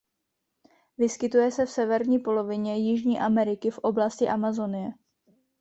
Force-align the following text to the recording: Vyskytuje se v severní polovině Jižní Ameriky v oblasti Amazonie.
Vyskytuje 0.97 1.51
se 1.51 1.65
v 1.65 1.69
severní 1.69 2.19
polovině 2.19 2.77
Jižní 2.77 3.19
Ameriky 3.19 3.71
v 3.71 3.77
oblasti 3.77 4.27
Amazonie. 4.27 4.93